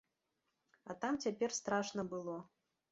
[0.93, 2.41] А там цяпер страшна было.